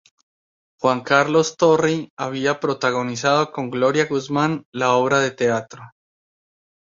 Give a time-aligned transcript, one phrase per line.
[0.79, 5.83] Juan Carlos Thorry había protagonizado con Gloria Guzmán la obra de teatro.